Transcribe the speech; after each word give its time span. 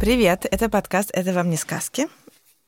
Привет, 0.00 0.46
это 0.50 0.70
подкаст 0.70 1.10
«Это 1.12 1.34
вам 1.34 1.50
не 1.50 1.58
сказки». 1.58 2.08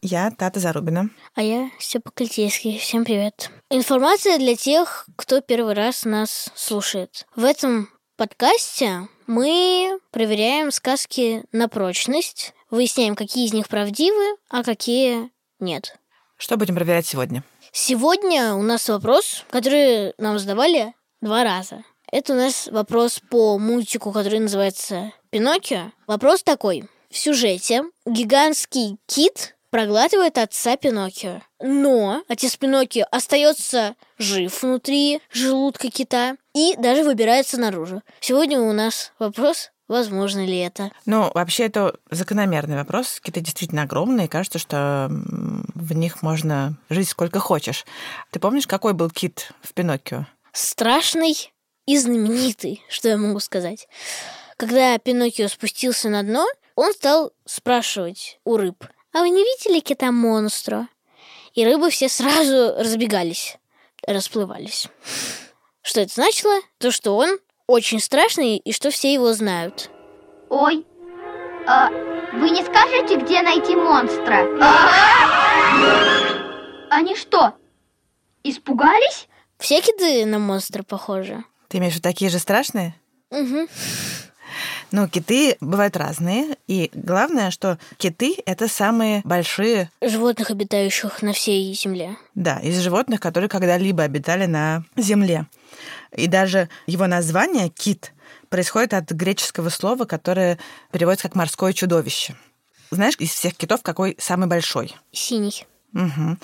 Я 0.03 0.31
Тата 0.33 0.61
Зарубина. 0.61 1.09
А 1.35 1.41
я 1.41 1.71
Степа 1.79 2.11
Клетейский. 2.11 2.77
Всем 2.77 3.07
привет. 3.07 3.51
Информация 3.71 4.37
для 4.37 4.55
тех, 4.55 5.09
кто 5.17 5.41
первый 5.41 5.73
раз 5.73 6.05
нас 6.05 6.51
слушает. 6.55 7.27
В 7.35 7.45
этом 7.45 7.89
подкасте 8.19 9.09
мы 9.27 9.99
проверяем 10.11 10.71
сказки 10.71 11.45
на 11.53 11.71
прочность, 11.71 12.53
выясняем, 12.69 13.17
какие 13.17 13.47
из 13.47 13.55
них 13.55 13.67
правдивы, 13.67 14.37
а 14.51 14.63
какие 14.63 15.31
нет. 15.59 15.97
Что 16.37 16.59
будем 16.59 16.75
проверять 16.75 17.07
сегодня? 17.07 17.45
Сегодня 17.73 18.53
у 18.53 18.63
нас 18.63 18.91
вопрос, 18.91 19.47
который 19.49 20.13
нам 20.19 20.39
задавали 20.39 20.93
два 21.23 21.45
раза. 21.45 21.83
Это 22.13 22.35
у 22.35 22.37
нас 22.37 22.69
вопрос 22.71 23.23
по 23.31 23.59
мультику, 23.59 24.13
который 24.13 24.39
называется 24.39 25.13
«Пиноккио». 25.31 25.93
Вопрос 26.07 26.43
такой. 26.43 26.85
В 27.13 27.19
сюжете 27.19 27.83
гигантский 28.07 28.97
кит 29.07 29.55
проглатывает 29.69 30.39
отца 30.39 30.79
Пиноккио. 30.79 31.43
Но 31.61 32.23
отец 32.27 32.57
Пиноккио 32.57 33.05
остается 33.11 33.97
жив 34.17 34.63
внутри 34.63 35.21
желудка 35.31 35.91
кита 35.91 36.37
и 36.55 36.75
даже 36.79 37.05
выбирается 37.05 37.61
наружу. 37.61 38.01
Сегодня 38.21 38.59
у 38.59 38.73
нас 38.73 39.13
вопрос, 39.19 39.73
возможно 39.89 40.47
ли 40.47 40.57
это. 40.57 40.91
Ну, 41.05 41.31
вообще, 41.35 41.67
это 41.67 41.95
закономерный 42.11 42.77
вопрос. 42.77 43.21
Киты 43.21 43.41
действительно 43.41 43.83
огромные, 43.83 44.25
и 44.25 44.31
кажется, 44.31 44.59
что 44.59 45.09
в 45.11 45.93
них 45.93 46.23
можно 46.23 46.79
жить 46.89 47.11
сколько 47.11 47.41
хочешь. 47.41 47.85
Ты 48.31 48.41
помнишь, 48.41 48.67
какой 48.67 48.95
был 48.95 49.11
кит 49.11 49.53
в 49.61 49.75
Пиноккио? 49.75 50.25
Страшный 50.55 51.53
и 51.85 51.99
знаменитый, 51.99 52.83
что 52.89 53.11
я 53.11 53.19
могу 53.19 53.41
сказать. 53.41 53.87
Когда 54.57 54.97
Пиноккио 54.97 55.49
спустился 55.49 56.09
на 56.09 56.23
дно, 56.23 56.47
он 56.75 56.93
стал 56.93 57.33
спрашивать 57.45 58.39
у 58.45 58.57
рыб, 58.57 58.85
«А 59.13 59.21
вы 59.21 59.31
не 59.31 59.43
видели 59.43 59.81
кита-монстра?» 59.81 60.89
И 61.55 61.65
рыбы 61.67 61.91
все 61.91 62.09
сразу 62.09 62.75
разбегались, 62.79 63.59
расплывались. 64.07 64.89
Что 65.83 66.01
это 66.01 66.15
значило? 66.15 66.55
То, 66.79 66.91
что 66.91 67.17
он 67.17 67.39
очень 67.67 68.01
страшный 68.01 68.57
и 68.57 68.73
что 68.73 68.91
все 68.91 69.13
его 69.13 69.33
знают. 69.35 69.91
Ой, 70.49 70.87
а 71.67 71.91
вы 72.33 72.51
не 72.51 72.63
скажете, 72.63 73.17
где 73.17 73.43
найти 73.43 73.77
монстра? 73.77 74.47
Они 76.91 77.17
что, 77.17 77.55
испугались? 78.45 79.29
Все 79.59 79.81
киты 79.81 80.25
на 80.25 80.39
монстра 80.39 80.83
похожи. 80.83 81.45
Ты 81.69 81.79
имеешь 81.79 81.95
в 81.95 81.97
виду 81.97 82.09
такие 82.09 82.31
же 82.31 82.39
страшные? 82.39 82.95
Угу. 83.31 83.69
Ну, 84.93 85.09
киты 85.09 85.57
бывают 85.61 85.97
разные, 85.97 86.57
и 86.67 86.91
главное, 86.93 87.51
что 87.51 87.79
киты— 87.97 88.37
это 88.47 88.69
самые 88.69 89.23
большие, 89.25 89.91
Животных, 90.03 90.51
обитающих 90.51 91.23
на 91.23 91.33
всей 91.33 91.73
земле. 91.75 92.17
да, 92.35 92.59
из 92.61 92.79
животных, 92.79 93.19
которые 93.19 93.49
когда-либо 93.49 94.03
обитали 94.03 94.45
на 94.47 94.85
Земле. 94.97 95.47
И 96.15 96.27
даже 96.27 96.69
его 96.87 97.07
название 97.07 97.71
«кит» 97.71 98.13
происходит 98.51 98.93
от 98.93 99.11
греческого 99.11 99.71
слова, 99.71 100.05
которое 100.05 100.59
переводится 100.91 101.29
как 101.29 101.37
«морское 101.37 101.73
чудовище». 101.73 102.37
Знаешь, 102.91 103.15
из 103.19 103.31
всех 103.31 103.57
китов 103.57 103.81
какой 103.83 104.17
самый 104.21 104.47
большой? 104.47 104.95
Синий. 105.11 105.67
Мгм. 105.93 106.39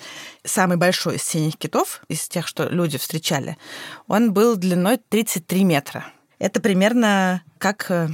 Самый 0.44 0.78
большой 0.78 1.16
из 1.16 1.22
синих 1.22 1.58
китов, 1.58 2.00
из 2.08 2.26
тех, 2.28 2.46
что 2.46 2.68
люди 2.68 2.96
встречали, 2.96 3.58
он 4.06 4.32
был 4.32 4.56
длиной 4.56 4.98
33 5.10 5.64
метра. 5.64 6.06
Это 6.38 6.60
примерно 6.60 7.42
как 7.58 7.90
э, 7.90 8.08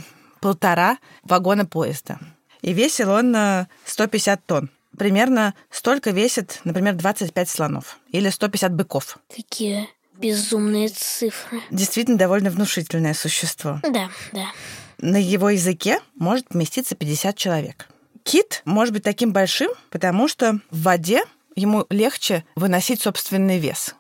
полтора 0.45 0.99
вагона 1.23 1.65
поезда. 1.65 2.19
И 2.61 2.75
весил 2.75 3.11
он 3.11 3.35
э, 3.35 3.67
150 3.87 4.45
тонн. 4.45 4.71
Примерно 4.99 5.55
столько 5.71 6.11
весит, 6.11 6.61
например, 6.65 6.97
25 6.97 7.49
слонов 7.49 7.99
или 8.11 8.29
150 8.29 8.75
быков. 8.75 9.17
Какие 9.35 9.89
безумные 10.19 10.91
цифры. 10.91 11.63
Действительно 11.71 12.19
довольно 12.19 12.51
внушительное 12.51 13.15
существо. 13.15 13.81
Да, 13.83 14.11
да. 14.33 14.49
На 14.99 15.17
его 15.17 15.49
языке 15.49 15.99
может 16.15 16.49
поместиться 16.49 16.95
50 16.95 17.35
человек. 17.39 17.89
Кит 18.23 18.61
может 18.67 18.93
быть 18.93 19.03
таким 19.03 19.33
большим, 19.33 19.71
потому 19.89 20.29
что 20.29 20.61
в 20.71 20.83
воде 20.83 21.23
ему 21.57 21.87
легче 21.89 22.45
выносить 22.55 23.01
собственный 23.01 23.59
вес. 23.59 23.95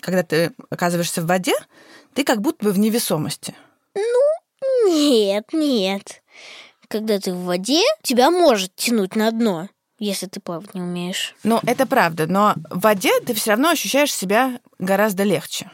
Когда 0.00 0.22
ты 0.22 0.52
оказываешься 0.70 1.20
в 1.20 1.26
воде, 1.26 1.52
ты 2.14 2.24
как 2.24 2.40
будто 2.40 2.64
бы 2.64 2.72
в 2.72 2.78
невесомости. 2.78 3.54
Нет, 5.10 5.52
нет. 5.52 6.22
Когда 6.86 7.18
ты 7.18 7.32
в 7.32 7.44
воде, 7.44 7.82
тебя 8.04 8.30
может 8.30 8.76
тянуть 8.76 9.16
на 9.16 9.32
дно, 9.32 9.68
если 9.98 10.26
ты 10.26 10.38
плавать 10.38 10.72
не 10.74 10.82
умеешь. 10.82 11.34
Ну, 11.42 11.58
это 11.66 11.84
правда, 11.84 12.28
но 12.28 12.54
в 12.70 12.78
воде 12.78 13.18
ты 13.26 13.34
все 13.34 13.50
равно 13.50 13.70
ощущаешь 13.70 14.14
себя 14.14 14.60
гораздо 14.78 15.24
легче. 15.24 15.68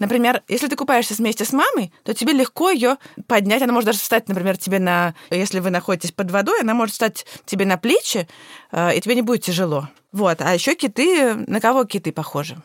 Например, 0.00 0.42
если 0.48 0.66
ты 0.66 0.74
купаешься 0.74 1.14
вместе 1.14 1.44
с 1.44 1.52
мамой, 1.52 1.92
то 2.02 2.12
тебе 2.12 2.32
легко 2.32 2.70
ее 2.70 2.96
поднять. 3.28 3.62
Она 3.62 3.72
может 3.72 3.86
даже 3.86 4.00
встать, 4.00 4.26
например, 4.28 4.56
тебе 4.56 4.80
на... 4.80 5.14
Если 5.30 5.60
вы 5.60 5.70
находитесь 5.70 6.10
под 6.10 6.32
водой, 6.32 6.60
она 6.60 6.74
может 6.74 6.94
встать 6.94 7.24
тебе 7.46 7.66
на 7.66 7.76
плечи, 7.76 8.26
э, 8.72 8.96
и 8.96 9.00
тебе 9.00 9.14
не 9.14 9.22
будет 9.22 9.42
тяжело. 9.42 9.88
Вот. 10.10 10.40
А 10.40 10.54
еще 10.54 10.74
киты... 10.74 11.34
На 11.34 11.60
кого 11.60 11.84
киты 11.84 12.10
похожи? 12.10 12.60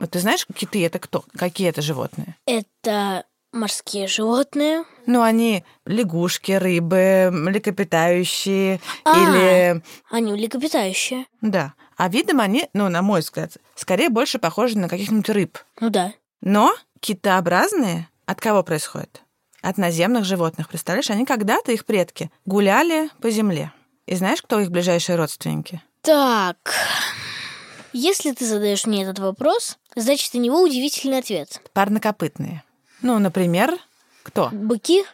Вот 0.00 0.10
ты 0.10 0.18
знаешь, 0.18 0.46
киты 0.52 0.84
это 0.84 0.98
кто? 0.98 1.24
Какие 1.36 1.68
это 1.68 1.80
животные? 1.80 2.36
Это 2.46 3.24
морские 3.52 4.06
животные. 4.06 4.84
Ну, 5.06 5.22
они 5.22 5.64
лягушки, 5.86 6.52
рыбы, 6.52 7.30
млекопитающие 7.32 8.80
А. 9.04 9.16
или... 9.16 9.82
Они 10.10 10.32
млекопитающие. 10.32 11.26
Да. 11.40 11.74
А 11.96 12.08
видом 12.08 12.40
они, 12.40 12.68
ну, 12.72 12.88
на 12.88 13.02
мой 13.02 13.20
взгляд, 13.20 13.52
скорее 13.74 14.08
больше 14.08 14.38
похожи 14.38 14.78
на 14.78 14.88
каких-нибудь 14.88 15.28
рыб. 15.30 15.58
Ну 15.80 15.90
да. 15.90 16.12
Но 16.40 16.74
китообразные 17.00 18.08
от 18.26 18.40
кого 18.40 18.62
происходят? 18.62 19.22
От 19.62 19.76
наземных 19.76 20.24
животных. 20.24 20.68
Представляешь, 20.68 21.10
они 21.10 21.26
когда-то, 21.26 21.72
их 21.72 21.84
предки, 21.84 22.30
гуляли 22.46 23.10
по 23.20 23.30
земле. 23.30 23.72
И 24.06 24.14
знаешь, 24.14 24.42
кто 24.42 24.60
их 24.60 24.70
ближайшие 24.70 25.16
родственники? 25.16 25.82
Так, 26.02 26.56
если 27.92 28.32
ты 28.32 28.46
задаешь 28.46 28.86
мне 28.86 29.02
этот 29.02 29.18
вопрос, 29.18 29.76
значит, 29.94 30.34
у 30.34 30.38
него 30.38 30.62
удивительный 30.62 31.18
ответ. 31.18 31.60
Парнокопытные. 31.74 32.62
Ну, 33.02 33.18
например, 33.18 33.76
кто? 34.22 34.50
Быки? 34.52 35.04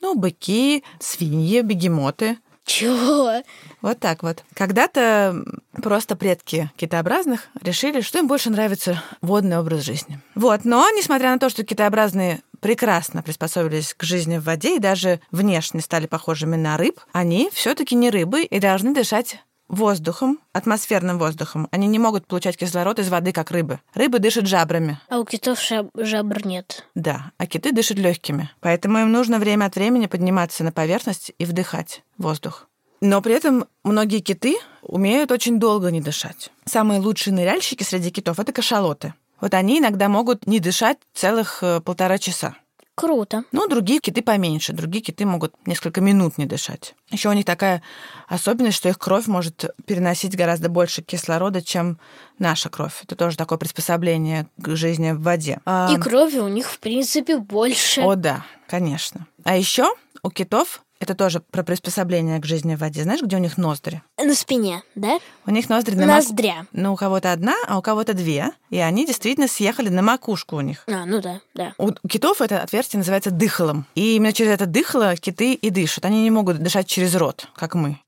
Ну, 0.00 0.14
быки, 0.14 0.84
свиньи, 0.98 1.60
бегемоты. 1.60 2.38
Чего? 2.64 3.42
Вот 3.80 3.98
так 3.98 4.22
вот. 4.22 4.44
Когда-то 4.54 5.44
просто 5.82 6.16
предки 6.16 6.70
китообразных 6.76 7.48
решили, 7.60 8.00
что 8.00 8.18
им 8.18 8.28
больше 8.28 8.50
нравится 8.50 9.02
водный 9.20 9.58
образ 9.58 9.82
жизни. 9.82 10.20
Вот, 10.34 10.64
но 10.64 10.88
несмотря 10.90 11.30
на 11.30 11.38
то, 11.38 11.48
что 11.48 11.64
китообразные 11.64 12.40
прекрасно 12.60 13.22
приспособились 13.22 13.94
к 13.94 14.04
жизни 14.04 14.38
в 14.38 14.44
воде 14.44 14.76
и 14.76 14.80
даже 14.80 15.20
внешне 15.32 15.80
стали 15.80 16.06
похожими 16.06 16.56
на 16.56 16.76
рыб, 16.76 17.00
они 17.12 17.50
все-таки 17.52 17.96
не 17.96 18.10
рыбы 18.10 18.44
и 18.44 18.60
должны 18.60 18.94
дышать 18.94 19.42
воздухом, 19.72 20.38
атмосферным 20.52 21.18
воздухом. 21.18 21.66
Они 21.72 21.88
не 21.88 21.98
могут 21.98 22.26
получать 22.26 22.56
кислород 22.56 23.00
из 23.00 23.08
воды, 23.08 23.32
как 23.32 23.50
рыбы. 23.50 23.80
Рыбы 23.94 24.20
дышат 24.20 24.46
жабрами. 24.46 25.00
А 25.08 25.18
у 25.18 25.24
китов 25.24 25.58
жабр 25.96 26.46
нет. 26.46 26.86
Да, 26.94 27.32
а 27.38 27.46
киты 27.46 27.72
дышат 27.72 27.98
легкими. 27.98 28.50
Поэтому 28.60 28.98
им 28.98 29.10
нужно 29.10 29.38
время 29.40 29.64
от 29.64 29.74
времени 29.74 30.06
подниматься 30.06 30.62
на 30.62 30.70
поверхность 30.70 31.32
и 31.38 31.44
вдыхать 31.44 32.04
воздух. 32.18 32.68
Но 33.00 33.20
при 33.20 33.34
этом 33.34 33.66
многие 33.82 34.20
киты 34.20 34.58
умеют 34.82 35.32
очень 35.32 35.58
долго 35.58 35.90
не 35.90 36.00
дышать. 36.00 36.52
Самые 36.66 37.00
лучшие 37.00 37.34
ныряльщики 37.34 37.82
среди 37.82 38.10
китов— 38.10 38.38
это 38.40 38.52
кашалоты. 38.52 39.14
Вот 39.40 39.54
они 39.54 39.80
иногда 39.80 40.08
могут 40.08 40.46
не 40.46 40.60
дышать 40.60 40.98
целых 41.12 41.64
э, 41.64 41.80
полтора 41.80 42.18
часа. 42.18 42.54
Круто. 42.94 43.44
Ну, 43.52 43.66
другие 43.68 44.00
киты 44.00 44.20
поменьше, 44.22 44.72
другие 44.74 45.02
киты 45.02 45.24
могут 45.24 45.54
несколько 45.66 46.00
минут 46.02 46.36
не 46.36 46.44
дышать. 46.44 46.94
Еще 47.10 47.30
у 47.30 47.32
них 47.32 47.46
такая 47.46 47.82
особенность, 48.28 48.76
что 48.76 48.90
их 48.90 48.98
кровь 48.98 49.26
может 49.26 49.64
переносить 49.86 50.36
гораздо 50.36 50.68
больше 50.68 51.00
кислорода, 51.00 51.62
чем 51.62 51.98
наша 52.38 52.68
кровь. 52.68 53.00
Это 53.02 53.16
тоже 53.16 53.36
такое 53.38 53.58
приспособление 53.58 54.46
к 54.58 54.76
жизни 54.76 55.12
в 55.12 55.22
воде. 55.22 55.60
А, 55.64 55.90
И 55.92 55.98
крови 55.98 56.38
у 56.38 56.48
них, 56.48 56.70
в 56.70 56.78
принципе, 56.80 57.38
больше. 57.38 58.02
О, 58.02 58.14
да, 58.14 58.44
конечно. 58.68 59.26
А 59.44 59.56
еще 59.56 59.94
у 60.22 60.30
китов 60.30 60.82
это 61.02 61.14
тоже 61.14 61.40
про 61.40 61.62
приспособление 61.62 62.38
к 62.40 62.44
жизни 62.46 62.74
в 62.74 62.78
воде. 62.80 63.02
Знаешь, 63.02 63.22
где 63.22 63.36
у 63.36 63.38
них 63.38 63.56
ноздри? 63.58 64.02
На 64.18 64.34
спине, 64.34 64.82
да? 64.94 65.18
У 65.46 65.50
них 65.50 65.68
ноздри 65.68 65.94
на 65.94 66.02
мак- 66.06 66.24
Ноздря. 66.24 66.66
Ну, 66.72 66.92
у 66.92 66.96
кого-то 66.96 67.32
одна, 67.32 67.54
а 67.68 67.78
у 67.78 67.82
кого-то 67.82 68.14
две. 68.14 68.50
И 68.70 68.78
они 68.78 69.06
действительно 69.06 69.48
съехали 69.48 69.88
на 69.88 70.02
макушку 70.02 70.56
у 70.56 70.60
них. 70.60 70.84
А, 70.86 71.04
ну 71.06 71.20
да, 71.20 71.40
да. 71.54 71.74
У 71.78 71.92
китов 72.08 72.40
это 72.40 72.62
отверстие 72.62 72.98
называется 72.98 73.30
дыхалом. 73.30 73.86
И 73.94 74.16
именно 74.16 74.32
через 74.32 74.52
это 74.52 74.66
дыхало 74.66 75.16
киты 75.16 75.54
и 75.54 75.70
дышат. 75.70 76.04
Они 76.04 76.22
не 76.22 76.30
могут 76.30 76.58
дышать 76.58 76.86
через 76.86 77.14
рот, 77.14 77.48
как 77.54 77.74
мы. 77.74 77.98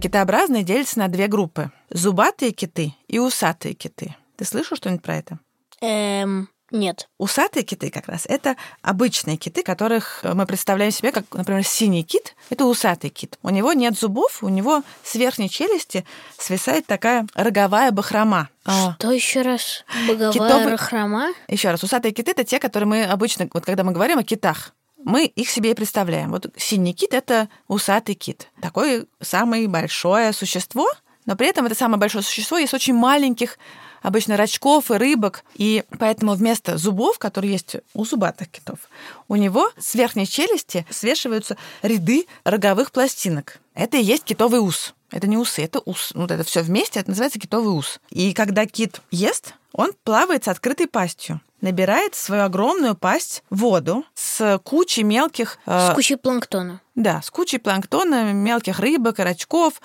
Китообразные 0.00 0.62
делятся 0.62 0.98
на 0.98 1.08
две 1.08 1.26
группы. 1.26 1.70
Зубатые 1.90 2.52
киты 2.52 2.94
и 3.08 3.18
усатые 3.18 3.74
киты. 3.74 4.14
Ты 4.36 4.44
слышал 4.46 4.76
что-нибудь 4.76 5.02
про 5.02 5.16
это? 5.16 5.38
Эм, 5.82 6.48
нет. 6.70 7.08
Усатые 7.18 7.64
киты 7.64 7.90
как 7.90 8.06
раз 8.08 8.26
это 8.26 8.56
обычные 8.82 9.36
киты, 9.36 9.62
которых 9.62 10.20
мы 10.22 10.46
представляем 10.46 10.92
себе 10.92 11.12
как, 11.12 11.24
например, 11.32 11.64
синий 11.64 12.02
кит. 12.04 12.34
Это 12.50 12.64
усатый 12.66 13.10
кит. 13.10 13.38
У 13.42 13.50
него 13.50 13.72
нет 13.72 13.98
зубов, 13.98 14.42
у 14.42 14.48
него 14.48 14.82
с 15.02 15.14
верхней 15.14 15.50
челюсти 15.50 16.04
свисает 16.38 16.86
такая 16.86 17.26
роговая 17.34 17.90
бахрома. 17.90 18.48
А, 18.64 18.94
Что 18.98 19.10
еще 19.10 19.42
раз? 19.42 19.84
Боговая 20.08 20.32
Китовый- 20.32 20.70
рахрома? 20.72 21.28
Еще 21.48 21.70
раз, 21.70 21.82
усатые 21.82 22.12
киты 22.12 22.30
это 22.32 22.44
те, 22.44 22.58
которые 22.58 22.86
мы 22.88 23.04
обычно, 23.04 23.48
вот 23.52 23.64
когда 23.64 23.84
мы 23.84 23.92
говорим 23.92 24.18
о 24.18 24.22
китах, 24.22 24.72
мы 25.02 25.24
их 25.24 25.48
себе 25.48 25.70
и 25.70 25.74
представляем. 25.74 26.30
Вот 26.30 26.46
синий 26.58 26.92
кит 26.92 27.14
это 27.14 27.48
усатый 27.68 28.14
кит. 28.14 28.48
Такое 28.60 29.06
самое 29.22 29.66
большое 29.66 30.32
существо, 30.34 30.86
но 31.24 31.36
при 31.36 31.48
этом 31.48 31.64
это 31.66 31.74
самое 31.74 31.98
большое 31.98 32.22
существо 32.22 32.58
есть 32.58 32.74
очень 32.74 32.94
маленьких 32.94 33.58
обычно 34.02 34.36
рачков 34.36 34.90
и 34.90 34.94
рыбок, 34.94 35.44
и 35.54 35.84
поэтому 35.98 36.34
вместо 36.34 36.76
зубов, 36.76 37.18
которые 37.18 37.52
есть 37.52 37.76
у 37.94 38.04
зубатых 38.04 38.48
китов, 38.48 38.78
у 39.28 39.36
него 39.36 39.70
с 39.78 39.94
верхней 39.94 40.26
челюсти 40.26 40.86
свешиваются 40.90 41.56
ряды 41.82 42.26
роговых 42.44 42.92
пластинок. 42.92 43.60
Это 43.74 43.96
и 43.96 44.02
есть 44.02 44.24
китовый 44.24 44.60
ус. 44.60 44.94
Это 45.10 45.26
не 45.26 45.36
усы, 45.36 45.62
это 45.64 45.80
ус. 45.84 46.12
Вот 46.14 46.30
это 46.30 46.44
все 46.44 46.62
вместе, 46.62 47.00
это 47.00 47.10
называется 47.10 47.38
китовый 47.38 47.72
ус. 47.74 48.00
И 48.10 48.32
когда 48.32 48.66
кит 48.66 49.00
ест, 49.10 49.54
он 49.72 49.92
плавает 50.04 50.44
с 50.44 50.48
открытой 50.48 50.86
пастью, 50.86 51.40
набирает 51.60 52.14
в 52.14 52.20
свою 52.20 52.42
огромную 52.44 52.94
пасть 52.94 53.42
воду 53.50 54.04
с 54.14 54.58
кучей 54.64 55.02
мелких... 55.02 55.58
э, 55.66 55.90
С 55.90 55.94
кучей 55.94 56.16
планктона. 56.16 56.80
да, 56.94 57.22
с 57.22 57.30
кучей 57.30 57.58
планктона, 57.58 58.32
мелких 58.32 58.78
рыбок, 58.80 59.18
рачков. 59.18 59.80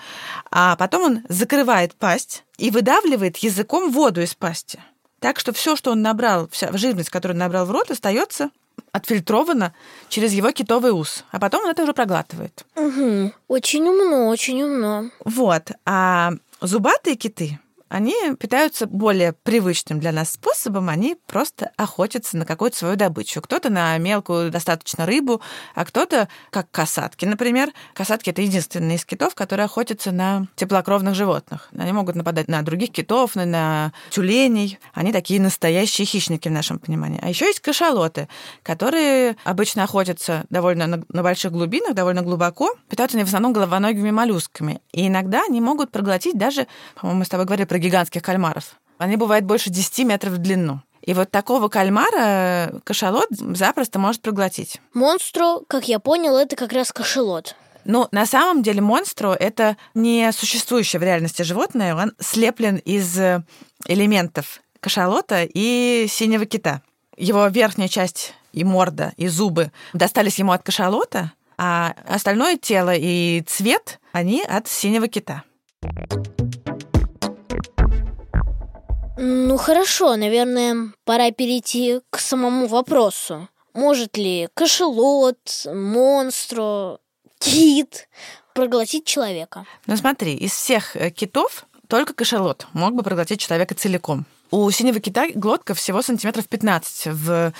А 0.50 0.76
потом 0.76 1.02
он 1.02 1.22
закрывает 1.28 1.94
пасть 1.94 2.44
и 2.56 2.70
выдавливает 2.70 3.36
языком 3.38 3.90
воду 3.92 4.22
из 4.22 4.34
пасти. 4.34 4.80
Так 5.20 5.38
что 5.40 5.52
все, 5.52 5.76
что 5.76 5.92
он 5.92 6.02
набрал, 6.02 6.48
вся 6.50 6.70
живность, 6.76 7.10
которую 7.10 7.34
он 7.34 7.40
набрал 7.40 7.66
в 7.66 7.70
рот, 7.70 7.90
остается 7.90 8.50
отфильтровано 8.96 9.72
через 10.08 10.32
его 10.32 10.50
китовый 10.50 10.92
ус. 10.92 11.24
А 11.30 11.38
потом 11.38 11.64
он 11.64 11.70
это 11.70 11.82
уже 11.82 11.92
проглатывает. 11.92 12.64
Угу. 12.74 13.32
Очень 13.48 13.88
умно, 13.88 14.28
очень 14.28 14.62
умно. 14.62 15.10
Вот. 15.24 15.70
А 15.84 16.32
зубатые 16.60 17.16
киты, 17.16 17.58
они 17.88 18.14
питаются 18.38 18.86
более 18.86 19.32
привычным 19.32 20.00
для 20.00 20.12
нас 20.12 20.32
способом, 20.32 20.88
они 20.88 21.16
просто 21.26 21.70
охотятся 21.76 22.36
на 22.36 22.44
какую-то 22.44 22.76
свою 22.76 22.96
добычу. 22.96 23.40
Кто-то 23.40 23.70
на 23.70 23.96
мелкую 23.98 24.50
достаточно 24.50 25.06
рыбу, 25.06 25.40
а 25.74 25.84
кто-то, 25.84 26.28
как 26.50 26.70
касатки, 26.70 27.24
например. 27.24 27.70
Касатки— 27.94 28.30
это 28.30 28.42
единственные 28.42 28.96
из 28.96 29.04
китов, 29.04 29.34
которые 29.34 29.66
охотятся 29.66 30.10
на 30.10 30.46
теплокровных 30.56 31.14
животных. 31.14 31.68
Они 31.78 31.92
могут 31.92 32.16
нападать 32.16 32.48
на 32.48 32.62
других 32.62 32.90
китов, 32.90 33.36
на, 33.36 33.92
тюленей. 34.10 34.78
Они 34.92 35.12
такие 35.12 35.40
настоящие 35.40 36.06
хищники 36.06 36.48
в 36.48 36.52
нашем 36.52 36.78
понимании. 36.78 37.20
А 37.22 37.28
еще 37.28 37.46
есть 37.46 37.60
кашалоты, 37.60 38.28
которые 38.62 39.36
обычно 39.44 39.84
охотятся 39.84 40.44
довольно 40.50 40.86
на, 40.86 41.04
на 41.08 41.22
больших 41.22 41.52
глубинах, 41.52 41.94
довольно 41.94 42.22
глубоко. 42.22 42.74
Питаются 42.88 43.16
они 43.16 43.24
в 43.24 43.28
основном 43.28 43.52
головоногими 43.52 44.10
моллюсками. 44.10 44.80
И 44.92 45.06
иногда 45.06 45.44
они 45.48 45.60
могут 45.60 45.92
проглотить 45.92 46.36
даже, 46.36 46.66
по-моему, 46.96 47.20
мы 47.20 47.24
с 47.24 47.28
тобой 47.28 47.46
говорили 47.46 47.66
гигантских 47.78 48.22
кальмаров. 48.22 48.76
Они 48.98 49.16
бывают 49.16 49.44
больше 49.44 49.70
10 49.70 50.06
метров 50.06 50.34
в 50.34 50.38
длину. 50.38 50.80
И 51.02 51.14
вот 51.14 51.30
такого 51.30 51.68
кальмара 51.68 52.80
кашалот 52.84 53.28
запросто 53.30 53.98
может 53.98 54.22
проглотить. 54.22 54.80
Монстру, 54.92 55.64
как 55.68 55.88
я 55.88 56.00
понял, 56.00 56.36
это 56.36 56.56
как 56.56 56.72
раз 56.72 56.92
кошелот. 56.92 57.54
Ну, 57.84 58.08
на 58.10 58.26
самом 58.26 58.64
деле 58.64 58.80
монстру 58.80 59.30
это 59.30 59.76
не 59.94 60.32
существующее 60.32 60.98
в 60.98 61.04
реальности 61.04 61.42
животное, 61.42 61.94
он 61.94 62.12
слеплен 62.18 62.76
из 62.78 63.16
э, 63.16 63.44
элементов 63.86 64.60
кашалота 64.80 65.44
и 65.44 66.06
синего 66.08 66.46
кита. 66.46 66.82
Его 67.16 67.46
верхняя 67.46 67.88
часть 67.88 68.34
и 68.52 68.64
морда, 68.64 69.12
и 69.16 69.28
зубы 69.28 69.70
достались 69.92 70.40
ему 70.40 70.50
от 70.50 70.64
кашалота, 70.64 71.32
а 71.56 71.94
остальное 72.08 72.56
тело 72.56 72.92
и 72.94 73.42
цвет, 73.46 74.00
они 74.12 74.42
от 74.42 74.66
синего 74.66 75.06
кита. 75.06 75.44
Ну 79.16 79.56
хорошо, 79.56 80.16
наверное, 80.16 80.92
пора 81.04 81.30
перейти 81.30 82.00
к 82.10 82.18
самому 82.18 82.66
вопросу. 82.66 83.48
Может 83.72 84.18
ли 84.18 84.48
кошелот, 84.54 85.38
монстру, 85.66 86.98
кит 87.38 88.08
проглотить 88.54 89.06
человека? 89.06 89.64
Ну 89.86 89.96
смотри, 89.96 90.34
из 90.34 90.52
всех 90.52 90.96
э, 90.96 91.10
китов 91.10 91.66
только 91.88 92.12
кашалот 92.12 92.66
мог 92.74 92.94
бы 92.94 93.02
проглотить 93.02 93.40
человека 93.40 93.74
целиком. 93.74 94.26
У 94.50 94.70
синего 94.70 95.00
кита 95.00 95.28
глотка 95.34 95.74
всего 95.74 96.02
сантиметров 96.02 96.46
15 96.48 97.06
в 97.06 97.52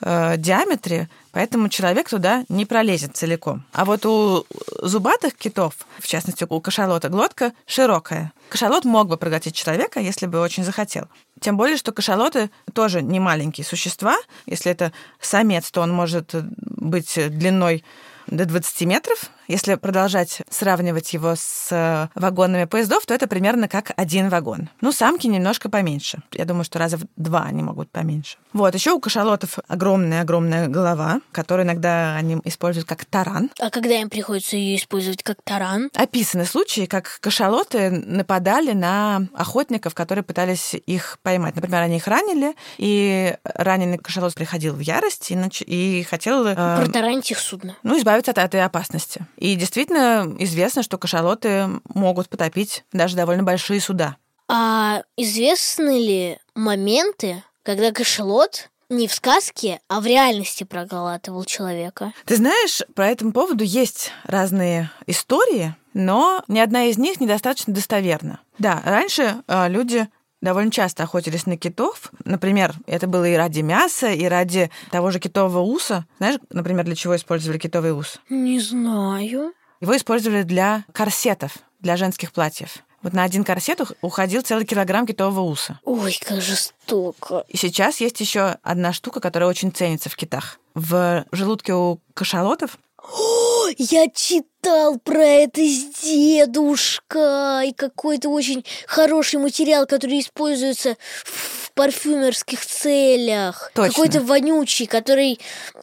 э, 0.00 0.36
диаметре, 0.36 1.08
поэтому 1.36 1.68
человек 1.68 2.08
туда 2.08 2.46
не 2.48 2.64
пролезет 2.64 3.14
целиком. 3.14 3.62
А 3.74 3.84
вот 3.84 4.06
у 4.06 4.46
зубатых 4.80 5.34
китов, 5.34 5.74
в 5.98 6.06
частности 6.06 6.46
у 6.48 6.60
кашалота, 6.62 7.10
глотка 7.10 7.52
широкая. 7.66 8.32
Кашалот 8.48 8.86
мог 8.86 9.08
бы 9.08 9.18
проглотить 9.18 9.54
человека, 9.54 10.00
если 10.00 10.24
бы 10.24 10.40
очень 10.40 10.64
захотел. 10.64 11.08
Тем 11.38 11.58
более, 11.58 11.76
что 11.76 11.92
кашалоты 11.92 12.48
тоже 12.72 13.02
не 13.02 13.20
маленькие 13.20 13.66
существа. 13.66 14.16
Если 14.46 14.72
это 14.72 14.92
самец, 15.20 15.70
то 15.70 15.82
он 15.82 15.92
может 15.92 16.34
быть 16.58 17.12
длиной 17.14 17.84
до 18.28 18.46
20 18.46 18.80
метров. 18.86 19.30
Если 19.48 19.74
продолжать 19.76 20.42
сравнивать 20.50 21.12
его 21.14 21.34
с 21.36 21.68
э, 21.70 22.08
вагонами 22.14 22.64
поездов, 22.64 23.06
то 23.06 23.14
это 23.14 23.26
примерно 23.26 23.68
как 23.68 23.92
один 23.96 24.28
вагон. 24.28 24.68
Ну, 24.80 24.92
самки 24.92 25.26
немножко 25.26 25.68
поменьше. 25.68 26.18
Я 26.32 26.44
думаю, 26.44 26.64
что 26.64 26.78
раза 26.78 26.96
в 26.98 27.02
два 27.16 27.42
они 27.44 27.62
могут 27.62 27.90
поменьше. 27.90 28.36
Вот, 28.52 28.74
еще 28.74 28.92
у 28.92 29.00
кашалотов 29.00 29.58
огромная-огромная 29.68 30.68
голова, 30.68 31.20
которую 31.32 31.66
иногда 31.66 32.14
они 32.16 32.38
используют 32.44 32.88
как 32.88 33.04
таран. 33.04 33.50
А 33.60 33.70
когда 33.70 33.94
им 34.00 34.10
приходится 34.10 34.56
ее 34.56 34.76
использовать 34.76 35.22
как 35.22 35.38
таран? 35.42 35.90
Описаны 35.94 36.44
случаи, 36.44 36.86
как 36.86 37.18
кашалоты 37.20 37.90
нападали 37.90 38.72
на 38.72 39.26
охотников, 39.34 39.94
которые 39.94 40.24
пытались 40.24 40.74
их 40.74 41.18
поймать. 41.22 41.54
Например, 41.56 41.82
они 41.82 41.96
их 41.96 42.06
ранили, 42.06 42.54
и 42.78 43.36
раненый 43.44 43.98
кашалот 43.98 44.34
приходил 44.34 44.74
в 44.74 44.80
ярость 44.80 45.30
и, 45.30 45.34
нач- 45.34 45.64
и 45.64 46.02
хотел 46.04 46.46
э, 46.46 46.54
Протаранить 46.54 47.30
их 47.30 47.38
судно. 47.38 47.76
ну, 47.82 47.98
избавиться 47.98 48.30
от 48.32 48.38
этой 48.38 48.64
опасности. 48.64 49.26
И 49.36 49.54
действительно 49.54 50.34
известно, 50.38 50.82
что 50.82 50.98
кашалоты 50.98 51.68
могут 51.94 52.28
потопить 52.28 52.84
даже 52.92 53.16
довольно 53.16 53.42
большие 53.42 53.80
суда. 53.80 54.16
А 54.48 55.02
известны 55.16 55.98
ли 55.98 56.38
моменты, 56.54 57.42
когда 57.62 57.92
кошелот 57.92 58.70
не 58.88 59.08
в 59.08 59.14
сказке, 59.14 59.80
а 59.88 60.00
в 60.00 60.06
реальности 60.06 60.64
проглатывал 60.64 61.44
человека? 61.44 62.12
Ты 62.24 62.36
знаешь, 62.36 62.82
по 62.94 63.02
этому 63.02 63.32
поводу 63.32 63.64
есть 63.64 64.12
разные 64.24 64.90
истории, 65.06 65.74
но 65.92 66.44
ни 66.46 66.60
одна 66.60 66.84
из 66.84 66.98
них 66.98 67.20
недостаточно 67.20 67.74
достоверна. 67.74 68.40
Да, 68.58 68.80
раньше 68.84 69.42
э, 69.48 69.68
люди 69.68 70.08
довольно 70.46 70.70
часто 70.70 71.02
охотились 71.02 71.44
на 71.46 71.56
китов. 71.56 72.12
Например, 72.24 72.72
это 72.86 73.08
было 73.08 73.24
и 73.28 73.34
ради 73.34 73.60
мяса, 73.62 74.12
и 74.12 74.24
ради 74.26 74.70
того 74.92 75.10
же 75.10 75.18
китового 75.18 75.60
уса. 75.60 76.06
Знаешь, 76.18 76.38
например, 76.50 76.84
для 76.84 76.94
чего 76.94 77.16
использовали 77.16 77.58
китовый 77.58 77.90
ус? 77.92 78.20
Не 78.30 78.60
знаю. 78.60 79.52
Его 79.80 79.96
использовали 79.96 80.44
для 80.44 80.84
корсетов, 80.92 81.56
для 81.80 81.96
женских 81.96 82.32
платьев. 82.32 82.78
Вот 83.02 83.12
на 83.12 83.24
один 83.24 83.42
корсет 83.42 83.80
ух- 83.80 83.92
уходил 84.02 84.42
целый 84.42 84.64
килограмм 84.64 85.04
китового 85.06 85.40
уса. 85.40 85.80
Ой, 85.84 86.16
как 86.24 86.40
жестоко. 86.40 87.44
И 87.48 87.56
сейчас 87.56 88.00
есть 88.00 88.20
еще 88.20 88.56
одна 88.62 88.92
штука, 88.92 89.18
которая 89.20 89.50
очень 89.50 89.72
ценится 89.72 90.08
в 90.08 90.14
китах. 90.16 90.60
В 90.74 91.24
желудке 91.32 91.74
у 91.74 92.00
кашалотов 92.14 92.78
О, 93.12 93.68
я 93.78 94.08
читал 94.10 94.98
про 94.98 95.22
это 95.24 95.60
с 95.60 95.84
дедушкой. 96.02 97.72
Какой-то 97.72 98.28
очень 98.30 98.64
хороший 98.86 99.38
материал, 99.40 99.86
который 99.86 100.20
используется 100.20 100.96
в 101.24 101.70
парфюмерских 101.72 102.64
целях. 102.64 103.70
Точно. 103.74 103.92
Какой-то 103.92 104.20
вонючий, 104.22 104.86
который 104.86 105.38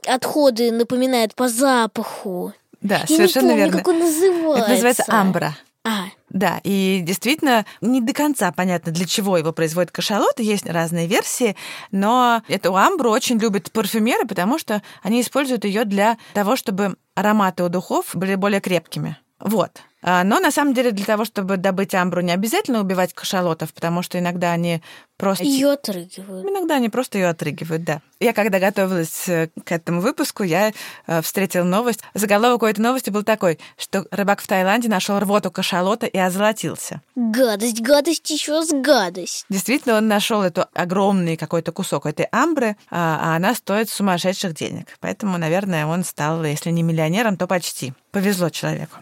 отходы 0.06 0.72
напоминает 0.72 1.36
по 1.36 1.48
запаху. 1.48 2.54
Да, 2.82 3.06
Я 3.08 3.16
совершенно 3.16 3.46
не 3.46 3.50
помню, 3.52 3.66
верно. 3.66 3.78
как 3.80 3.88
он 3.88 4.00
называется. 4.00 4.62
Это 4.64 4.70
называется 4.72 5.04
амбра. 5.08 5.58
А, 5.86 6.06
Да, 6.34 6.60
и 6.64 7.02
действительно 7.04 7.64
не 7.80 8.02
до 8.02 8.12
конца 8.12 8.52
понятно, 8.52 8.92
для 8.92 9.06
чего 9.06 9.38
его 9.38 9.54
производит 9.54 9.92
кашалот. 9.92 10.40
Есть 10.40 10.66
разные 10.66 11.06
версии, 11.06 11.56
но 11.92 12.42
эту 12.48 12.76
амбру 12.76 13.12
очень 13.12 13.38
любят 13.38 13.72
парфюмеры, 13.72 14.28
потому 14.28 14.58
что 14.58 14.82
они 15.04 15.22
используют 15.22 15.64
ее 15.64 15.86
для 15.86 16.18
того, 16.34 16.56
чтобы 16.56 16.98
ароматы 17.14 17.64
у 17.64 17.70
духов 17.70 18.16
были 18.16 18.34
более 18.34 18.62
крепкими. 18.62 19.16
Вот. 19.40 19.84
А, 20.04 20.24
Но 20.24 20.40
на 20.40 20.52
самом 20.52 20.74
деле 20.74 20.92
для 20.92 21.06
того, 21.06 21.26
чтобы 21.26 21.58
добыть 21.58 21.96
амбру, 21.96 22.22
не 22.22 22.32
обязательно 22.32 22.82
убивать 22.82 23.14
кашалотов, 23.14 23.74
потому 23.74 24.04
что 24.04 24.20
иногда 24.20 24.52
они 24.52 24.82
просто... 25.18 25.44
Ее 25.44 25.72
отрыгивают. 25.72 26.46
Иногда 26.46 26.76
они 26.76 26.90
просто 26.90 27.18
ее 27.18 27.30
отрыгивают, 27.30 27.84
да. 27.84 28.02
Я 28.20 28.34
когда 28.34 28.60
готовилась 28.60 29.28
э, 29.28 29.50
к 29.66 29.72
этому 29.72 30.02
выпуску, 30.02 30.44
я 30.44 30.74
э, 31.08 31.22
встретила 31.22 31.64
новость. 31.64 32.02
Заголовок 32.14 32.64
у 32.64 32.66
этой 32.66 32.82
новости 32.82 33.10
был 33.10 33.24
такой, 33.24 33.60
что 33.78 34.06
рыбак 34.12 34.42
в 34.42 34.48
Таиланде 34.48 34.90
нашел 34.90 35.20
рвоту 35.20 35.52
кашалота 35.52 36.06
и 36.06 36.18
озолотился. 36.18 37.02
Гадость, 37.16 37.82
гадость, 37.82 38.30
еще 38.30 38.54
раз 38.54 38.70
гадость. 38.72 39.46
Действительно, 39.50 39.98
он 39.98 40.08
нашел 40.08 40.42
эту 40.42 40.66
огромный 40.74 41.38
какой-то 41.38 41.72
кусок 41.72 42.06
этой 42.06 42.28
амбры, 42.32 42.76
а 42.90 43.14
а 43.24 43.36
она 43.36 43.56
стоит 43.56 43.90
сумасшедших 43.90 44.54
денег. 44.54 44.98
Поэтому, 45.00 45.38
наверное, 45.38 45.86
он 45.86 46.04
стал, 46.04 46.44
если 46.44 46.72
не 46.72 46.84
миллионером, 46.84 47.38
то 47.38 47.48
почти. 47.48 47.94
Повезло 48.12 48.50
человеку. 48.50 48.98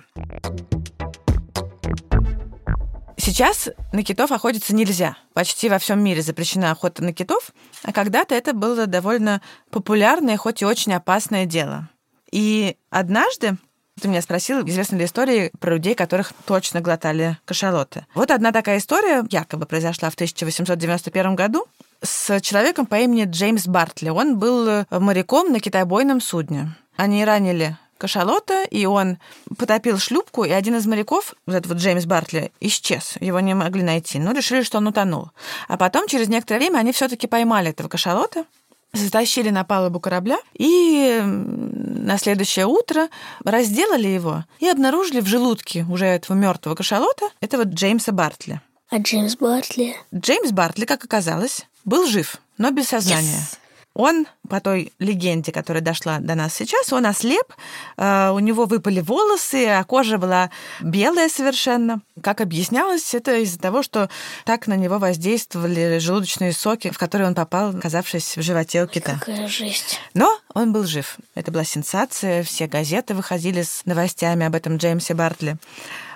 Сейчас 3.18 3.70
на 3.92 4.04
китов 4.04 4.32
охотиться 4.32 4.74
нельзя. 4.74 5.16
Почти 5.34 5.70
во 5.70 5.78
всем 5.78 6.04
мире 6.04 6.22
запрещена 6.24 6.72
охота 6.72 7.04
на 7.04 7.14
китов, 7.14 7.52
а 7.84 7.94
когда-то 7.94 8.34
это 8.34 8.54
было 8.54 8.88
довольно 8.88 9.42
популярное, 9.70 10.38
хоть 10.38 10.62
и 10.62 10.66
очень 10.66 10.94
опасное 10.94 11.46
дело. 11.46 11.88
И 12.32 12.78
однажды 12.90 13.58
ты 14.02 14.08
меня 14.08 14.22
спросил, 14.24 14.66
известны 14.68 14.96
ли 14.96 15.06
истории 15.06 15.52
про 15.60 15.76
людей, 15.76 15.94
которых 15.94 16.34
точно 16.46 16.82
глотали 16.82 17.38
кашалоты. 17.46 18.08
Вот 18.16 18.32
одна 18.32 18.52
такая 18.52 18.80
история 18.80 19.24
якобы 19.30 19.68
произошла 19.68 20.10
в 20.10 20.16
1891 20.16 21.36
году 21.36 21.68
с 22.02 22.40
человеком 22.42 22.88
по 22.88 22.96
имени 22.96 23.26
Джеймс 23.26 23.68
Бартли. 23.68 24.10
Он 24.10 24.40
был 24.40 24.86
моряком 24.90 25.52
на 25.52 25.60
китобойном 25.60 26.22
судне. 26.22 26.74
Они 26.96 27.24
ранили 27.24 27.78
кашалота, 28.02 28.64
и 28.64 28.86
он 28.86 29.18
потопил 29.58 30.00
шлюпку, 30.00 30.44
и 30.44 30.50
один 30.50 30.76
из 30.76 30.88
моряков, 30.88 31.36
вот 31.46 31.56
этот 31.56 31.68
вот 31.68 31.78
Джеймс 31.78 32.06
Бартли, 32.06 32.52
исчез. 32.60 33.16
Его 33.22 33.40
не 33.40 33.54
могли 33.54 33.84
найти, 33.84 34.18
но 34.18 34.32
решили, 34.32 34.64
что 34.64 34.80
он 34.80 34.88
утонул. 34.88 35.30
А 35.68 35.78
потом, 35.78 36.08
через 36.08 36.28
некоторое 36.28 36.60
время, 36.60 36.80
они 36.80 36.92
все 36.92 37.08
таки 37.08 37.28
поймали 37.28 37.70
этого 37.70 37.88
кашалота, 37.88 38.46
затащили 38.94 39.52
на 39.52 39.64
палубу 39.64 40.00
корабля 40.00 40.40
и 40.58 41.22
на 41.24 42.18
следующее 42.18 42.66
утро 42.66 43.08
разделали 43.46 44.08
его 44.08 44.44
и 44.60 44.68
обнаружили 44.68 45.22
в 45.22 45.28
желудке 45.28 45.86
уже 45.90 46.06
этого 46.06 46.36
мертвого 46.36 46.76
кашалота 46.76 47.30
этого 47.40 47.64
Джеймса 47.64 48.12
Бартли. 48.12 48.60
А 48.90 48.98
Джеймс 48.98 49.38
Бартли? 49.38 49.96
Джеймс 50.14 50.52
Бартли, 50.52 50.86
как 50.86 51.06
оказалось, 51.06 51.68
был 51.86 52.06
жив, 52.08 52.38
но 52.58 52.72
без 52.72 52.90
сознания. 52.90 53.40
Yes. 53.40 53.61
Он, 53.94 54.26
по 54.48 54.62
той 54.62 54.94
легенде, 55.00 55.52
которая 55.52 55.84
дошла 55.84 56.20
до 56.20 56.34
нас 56.36 56.54
сейчас, 56.54 56.94
он 56.94 57.06
ослеп, 57.06 57.54
э, 57.98 58.30
у 58.30 58.40
него 58.40 58.66
выпали 58.66 59.02
волосы, 59.02 59.68
а 59.68 59.84
кожа 59.84 60.18
была 60.18 60.50
белая 60.80 61.28
совершенно. 61.28 62.02
Как 62.22 62.40
объяснялось, 62.40 63.14
это 63.14 63.36
из-за 63.38 63.60
того, 63.60 63.84
что 63.84 64.10
так 64.46 64.68
на 64.68 64.78
него 64.78 64.98
воздействовали 64.98 65.98
желудочные 65.98 66.54
соки, 66.54 66.90
в 66.90 66.98
которые 66.98 67.28
он 67.28 67.36
попал, 67.36 67.76
оказавшись 67.76 68.38
в 68.38 68.42
животе 68.42 68.84
у 68.84 68.88
кита. 68.88 69.18
Какая 69.20 69.48
жесть. 69.48 70.00
Но 70.14 70.40
он 70.54 70.72
был 70.72 70.86
жив. 70.86 71.18
Это 71.36 71.52
была 71.52 71.66
сенсация, 71.66 72.44
все 72.44 72.68
газеты 72.68 73.14
выходили 73.14 73.62
с 73.62 73.86
новостями 73.86 74.46
об 74.46 74.56
этом 74.56 74.78
Джеймсе 74.78 75.16
Бартли. 75.16 75.58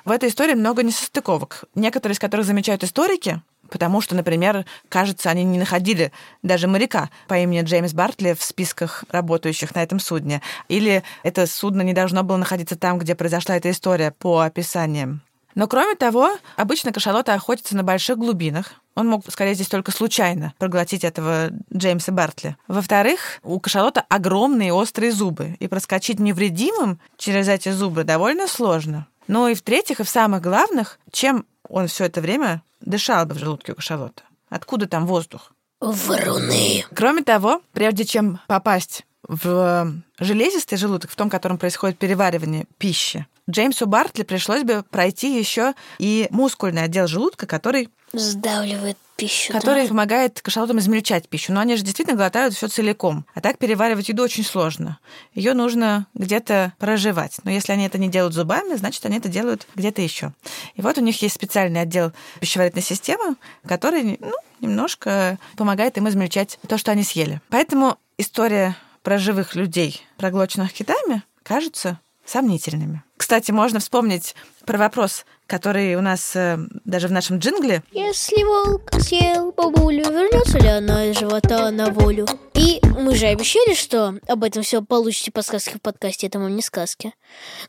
В 0.05 0.11
этой 0.11 0.29
истории 0.29 0.53
много 0.53 0.83
несостыковок, 0.83 1.65
некоторые 1.73 2.13
из 2.13 2.19
которых 2.19 2.45
замечают 2.45 2.83
историки, 2.83 3.41
Потому 3.69 4.01
что, 4.01 4.15
например, 4.15 4.65
кажется, 4.89 5.29
они 5.29 5.43
не 5.43 5.57
находили 5.57 6.11
даже 6.43 6.67
моряка 6.67 7.09
по 7.27 7.37
имени 7.37 7.61
Джеймс 7.61 7.93
Бартли 7.93 8.33
в 8.33 8.43
списках 8.43 9.03
работающих 9.09 9.73
на 9.75 9.83
этом 9.83 9.99
судне. 9.99 10.41
Или 10.67 11.03
это 11.23 11.47
судно 11.47 11.81
не 11.81 11.93
должно 11.93 12.23
было 12.23 12.37
находиться 12.37 12.75
там, 12.75 12.99
где 12.99 13.15
произошла 13.15 13.55
эта 13.55 13.71
история, 13.71 14.11
по 14.11 14.39
описаниям. 14.39 15.21
Но 15.55 15.67
кроме 15.67 15.95
того, 15.95 16.31
обычно 16.57 16.91
кашалоты 16.91 17.31
охотятся 17.31 17.77
на 17.77 17.83
больших 17.83 18.17
глубинах. 18.17 18.73
Он 18.93 19.07
мог, 19.07 19.23
скорее, 19.29 19.55
здесь 19.55 19.67
только 19.67 19.91
случайно 19.91 20.53
проглотить 20.57 21.03
этого 21.03 21.49
Джеймса 21.73 22.11
Бартли. 22.11 22.57
Во-вторых, 22.67 23.39
у 23.43 23.59
кашалота 23.59 24.03
огромные 24.09 24.73
острые 24.73 25.11
зубы, 25.11 25.55
и 25.59 25.67
проскочить 25.67 26.19
невредимым 26.19 26.99
через 27.17 27.47
эти 27.47 27.69
зубы 27.69 28.03
довольно 28.03 28.47
сложно. 28.47 29.07
Ну 29.27 29.47
и 29.47 29.55
в-третьих, 29.55 29.99
и 29.99 30.03
в 30.03 30.09
самых 30.09 30.41
главных, 30.41 30.99
чем 31.11 31.45
он 31.69 31.87
все 31.87 32.05
это 32.05 32.21
время 32.21 32.61
дышал 32.81 33.25
бы 33.25 33.35
в 33.35 33.39
желудке 33.39 33.73
у 33.73 33.75
кашалота? 33.75 34.23
Откуда 34.49 34.87
там 34.87 35.05
воздух? 35.05 35.51
Вруны. 35.81 36.85
Кроме 36.93 37.23
того, 37.23 37.61
прежде 37.73 38.05
чем 38.05 38.39
попасть 38.47 39.05
в 39.27 39.91
железистый 40.19 40.77
желудок, 40.77 41.11
в 41.11 41.15
том, 41.15 41.29
в 41.29 41.31
котором 41.31 41.57
происходит 41.57 41.97
переваривание 41.97 42.65
пищи, 42.77 43.27
Джеймсу 43.49 43.85
Бартли 43.85 44.23
пришлось 44.23 44.63
бы 44.63 44.83
пройти 44.89 45.37
еще 45.37 45.73
и 45.99 46.27
мускульный 46.31 46.83
отдел 46.83 47.07
желудка, 47.07 47.45
который, 47.45 47.89
Сдавливает 48.13 48.97
пищу. 49.15 49.53
да? 49.53 49.59
который 49.59 49.87
помогает 49.87 50.41
кашалотам 50.41 50.79
измельчать 50.79 51.27
пищу. 51.29 51.53
Но 51.53 51.61
они 51.61 51.75
же 51.75 51.83
действительно 51.83 52.17
глотают 52.17 52.53
все 52.53 52.67
целиком. 52.67 53.25
А 53.33 53.41
так 53.41 53.57
переваривать 53.57 54.09
еду 54.09 54.23
очень 54.23 54.43
сложно. 54.43 54.99
Ее 55.33 55.53
нужно 55.53 56.07
где-то 56.13 56.73
проживать. 56.79 57.37
Но 57.43 57.51
если 57.51 57.71
они 57.71 57.85
это 57.85 57.97
не 57.97 58.09
делают 58.09 58.33
зубами, 58.33 58.75
значит, 58.75 59.05
они 59.05 59.17
это 59.17 59.29
делают 59.29 59.67
где-то 59.75 60.01
еще. 60.01 60.33
И 60.75 60.81
вот 60.81 60.97
у 60.97 61.01
них 61.01 61.21
есть 61.21 61.35
специальный 61.35 61.81
отдел 61.81 62.11
пищеварительной 62.39 62.83
системы, 62.83 63.35
который 63.65 64.17
ну, 64.19 64.33
немножко 64.61 65.39
помогает 65.57 65.97
им 65.97 66.07
измельчать 66.09 66.59
то, 66.67 66.77
что 66.77 66.91
они 66.91 67.03
съели. 67.03 67.41
Поэтому 67.49 67.97
история 68.17 68.75
про 69.03 69.17
живых 69.17 69.55
людей, 69.55 70.01
проглоченных 70.17 70.73
китами, 70.73 71.23
кажется 71.43 71.99
сомнительными. 72.25 73.03
Кстати, 73.17 73.51
можно 73.51 73.79
вспомнить 73.79 74.35
про 74.65 74.77
вопрос, 74.77 75.25
который 75.47 75.95
у 75.95 76.01
нас 76.01 76.35
э, 76.35 76.57
даже 76.85 77.07
в 77.07 77.11
нашем 77.11 77.37
джингле 77.37 77.83
Если 77.91 78.43
волк 78.43 78.91
съел 78.99 79.51
бабулю, 79.51 80.03
вернется 80.03 80.59
ли 80.59 80.67
она 80.67 81.05
из 81.05 81.17
живота 81.19 81.71
на 81.71 81.91
волю? 81.91 82.27
И 82.55 82.81
мы 82.83 83.15
же 83.15 83.27
обещали, 83.27 83.73
что 83.73 84.15
об 84.27 84.43
этом 84.43 84.63
все 84.63 84.81
получите 84.81 85.31
подсказки 85.31 85.77
в 85.77 85.81
подкасте, 85.81 86.27
это 86.27 86.39
вам 86.39 86.55
не 86.55 86.61
сказки. 86.61 87.13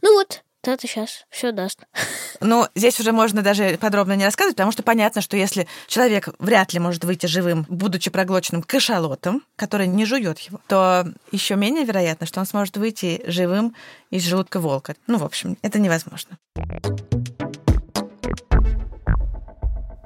Ну 0.03 0.15
вот, 0.15 0.43
Тата 0.66 0.88
сейчас 0.88 1.26
все 1.30 1.52
даст. 1.52 1.78
Ну, 2.40 2.66
здесь 2.75 2.99
уже 3.00 3.12
можно 3.12 3.40
даже 3.40 3.78
подробно 3.80 4.14
не 4.14 4.25
рассказывать, 4.25 4.56
потому 4.56 4.73
что 4.73 4.82
понятно, 4.82 5.23
что 5.23 5.37
если 5.37 5.68
человек 5.87 6.28
вряд 6.38 6.73
ли 6.75 6.80
может 6.80 7.04
выйти 7.04 7.26
живым, 7.26 7.64
будучи 7.68 8.11
проглоченным 8.11 8.62
кашалотом, 8.62 9.42
который 9.54 9.87
не 9.87 10.04
жует 10.04 10.40
его, 10.40 10.61
то 10.66 11.06
еще 11.30 11.54
менее 11.54 11.85
вероятно, 11.85 12.26
что 12.26 12.40
он 12.40 12.46
сможет 12.46 12.76
выйти 12.76 13.23
живым 13.26 13.75
из 14.11 14.25
желудка 14.25 14.58
волка. 14.58 14.96
Ну, 15.06 15.18
в 15.18 15.25
общем, 15.25 15.56
это 15.62 15.78
невозможно. 15.78 16.37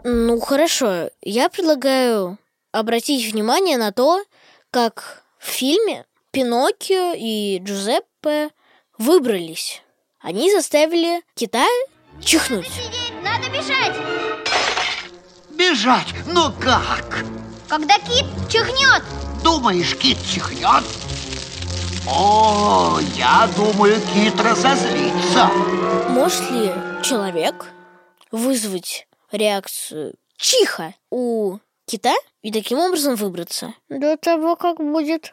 Ну 0.05 0.41
хорошо, 0.41 1.09
я 1.23 1.49
предлагаю 1.49 2.39
обратить 2.71 3.33
внимание 3.33 3.79
на 3.79 3.93
то, 3.93 4.23
как 4.71 5.25
в 5.39 5.47
фильме 5.47 6.05
Пиноккио 6.31 7.15
и 7.17 7.59
Джузеппе 7.65 8.51
выбрались. 8.99 9.83
Они 10.21 10.53
заставили 10.53 11.23
кита 11.35 11.65
чихнуть. 12.23 12.67
Сидеть, 12.69 13.15
надо 13.23 13.49
бежать. 13.49 13.97
Бежать? 15.51 16.09
Ну 16.27 16.53
как? 16.61 17.25
Когда 17.69 17.99
кит 17.99 18.27
чихнет. 18.51 19.03
Думаешь, 19.43 19.97
кит 19.97 20.19
чихнет? 20.23 20.85
О, 22.07 22.99
я 23.17 23.49
думаю, 23.57 23.99
кит 24.13 24.39
разозлится. 24.41 25.47
Может 26.11 26.51
ли 26.51 26.71
человек 27.03 27.67
вызвать 28.31 29.07
реакцию 29.33 30.17
чиха 30.37 30.95
у 31.11 31.59
кита 31.87 32.15
и 32.43 32.53
таким 32.53 32.79
образом 32.79 33.15
выбраться 33.15 33.73
до 33.89 34.19
того, 34.19 34.57
как 34.57 34.77
будет 34.77 35.33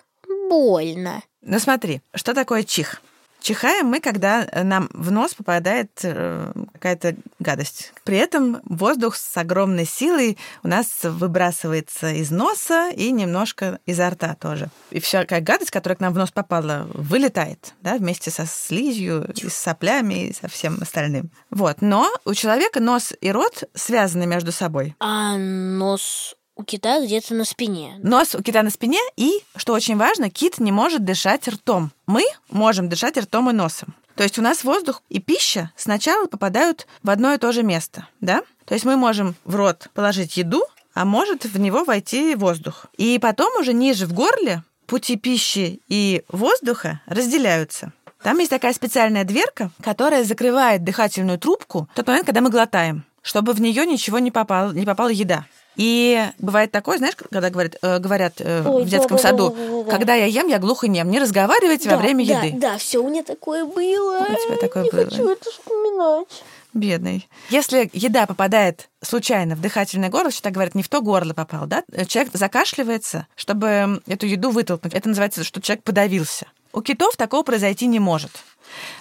больно? 0.49 1.23
Ну, 1.41 1.59
смотри, 1.59 2.01
что 2.13 2.33
такое 2.33 2.63
чих? 2.63 3.01
Чихаем 3.39 3.87
мы, 3.87 3.99
когда 3.99 4.47
нам 4.63 4.89
в 4.93 5.11
нос 5.11 5.33
попадает 5.33 5.91
э, 6.03 6.51
какая-то 6.73 7.15
гадость. 7.39 7.93
При 8.03 8.17
этом 8.17 8.61
воздух 8.63 9.15
с 9.15 9.37
огромной 9.37 9.85
силой 9.85 10.37
у 10.63 10.67
нас 10.67 10.87
выбрасывается 11.03 12.11
из 12.11 12.31
носа 12.31 12.89
и 12.89 13.11
немножко 13.11 13.79
изо 13.85 14.09
рта 14.09 14.35
тоже. 14.35 14.69
И 14.91 14.99
всякая 14.99 15.41
гадость, 15.41 15.71
которая 15.71 15.97
к 15.97 15.99
нам 15.99 16.13
в 16.13 16.17
нос 16.17 16.31
попала, 16.31 16.87
вылетает, 16.93 17.73
да, 17.81 17.95
вместе 17.95 18.31
со 18.31 18.45
слизью, 18.45 19.31
и 19.35 19.49
с 19.49 19.53
соплями 19.53 20.27
и 20.27 20.33
со 20.33 20.47
всем 20.47 20.77
остальным. 20.81 21.29
Вот. 21.49 21.81
Но 21.81 22.09
у 22.25 22.33
человека 22.33 22.79
нос 22.79 23.13
и 23.21 23.31
рот 23.31 23.63
связаны 23.73 24.25
между 24.25 24.51
собой. 24.51 24.95
А 24.99 25.37
нос 25.37 26.36
у 26.57 26.63
кита 26.63 26.99
где-то 27.03 27.35
на 27.35 27.45
спине. 27.45 27.95
Нос 28.03 28.35
у 28.35 28.41
кита 28.41 28.63
на 28.63 28.69
спине, 28.69 28.99
и, 29.15 29.41
что 29.55 29.73
очень 29.73 29.95
важно, 29.95 30.29
кит 30.29 30.59
не 30.59 30.71
может 30.71 31.05
дышать 31.05 31.47
ртом. 31.47 31.91
Мы 32.07 32.25
можем 32.49 32.89
дышать 32.89 33.17
ртом 33.17 33.49
и 33.49 33.53
носом. 33.53 33.95
То 34.15 34.23
есть 34.23 34.39
у 34.39 34.41
нас 34.41 34.63
воздух 34.63 35.03
и 35.09 35.19
пища 35.19 35.71
сначала 35.75 36.25
попадают 36.25 36.87
в 37.03 37.09
одно 37.11 37.33
и 37.33 37.37
то 37.37 37.51
же 37.51 37.61
место, 37.61 38.07
да? 38.19 38.41
То 38.65 38.73
есть 38.73 38.83
мы 38.83 38.97
можем 38.97 39.35
в 39.45 39.55
рот 39.55 39.89
положить 39.93 40.37
еду, 40.37 40.63
а 40.95 41.05
может 41.05 41.45
в 41.45 41.59
него 41.59 41.83
войти 41.83 42.33
воздух. 42.33 42.87
И 42.97 43.19
потом 43.19 43.55
уже 43.59 43.73
ниже 43.73 44.07
в 44.07 44.13
горле 44.13 44.63
пути 44.87 45.17
пищи 45.17 45.81
и 45.87 46.23
воздуха 46.29 47.01
разделяются. 47.05 47.93
Там 48.23 48.39
есть 48.39 48.49
такая 48.49 48.73
специальная 48.73 49.23
дверка, 49.23 49.69
которая 49.83 50.23
закрывает 50.23 50.83
дыхательную 50.83 51.37
трубку 51.37 51.87
в 51.91 51.95
тот 51.95 52.07
момент, 52.07 52.25
когда 52.25 52.41
мы 52.41 52.49
глотаем, 52.49 53.05
чтобы 53.21 53.53
в 53.53 53.61
нее 53.61 53.85
ничего 53.85 54.17
не 54.17 54.31
попало, 54.31 54.71
не 54.71 54.85
попала 54.85 55.09
еда. 55.09 55.45
И 55.77 56.27
бывает 56.39 56.71
такое, 56.71 56.97
знаешь, 56.97 57.15
когда 57.15 57.49
говорят, 57.51 57.75
э, 57.83 57.99
говорят 57.99 58.33
э, 58.39 58.63
Ой, 58.67 58.83
в 58.83 58.89
детском 58.89 59.17
да, 59.17 59.23
да, 59.23 59.29
саду, 59.29 59.49
да, 59.51 59.55
да, 59.55 59.83
да. 59.83 59.91
когда 59.91 60.15
я 60.15 60.25
ем, 60.25 60.47
я 60.47 60.57
глухонем, 60.57 61.09
не 61.09 61.19
разговаривайте 61.19 61.89
во 61.89 61.97
время 61.97 62.25
да, 62.25 62.41
еды. 62.41 62.59
Да, 62.59 62.77
все, 62.79 62.97
у 62.97 63.07
меня 63.07 63.23
такое 63.23 63.63
было. 63.63 64.21
У 64.21 64.25
тебя 64.25 64.57
такое 64.59 64.83
не 64.83 64.89
было. 64.89 65.05
хочу 65.05 65.29
это 65.29 65.51
вспоминать. 65.51 66.43
Бедный. 66.73 67.29
Если 67.49 67.89
еда 67.93 68.25
попадает 68.25 68.89
случайно 69.01 69.55
в 69.55 69.61
дыхательное 69.61 70.09
горло, 70.09 70.31
что 70.31 70.41
так 70.41 70.53
говорят, 70.53 70.73
не 70.73 70.83
в 70.83 70.89
то 70.89 71.01
горло 71.01 71.33
попал, 71.33 71.67
да, 71.67 71.83
человек 72.07 72.33
закашливается, 72.33 73.27
чтобы 73.35 74.01
эту 74.07 74.25
еду 74.25 74.49
вытолкнуть. 74.49 74.93
Это 74.93 75.09
называется, 75.09 75.43
что 75.43 75.61
человек 75.61 75.83
подавился. 75.83 76.47
У 76.73 76.81
китов 76.81 77.15
такого 77.15 77.43
произойти 77.43 77.87
не 77.87 77.99
может, 77.99 78.31